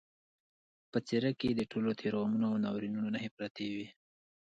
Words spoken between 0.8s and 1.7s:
په څېره کې یې د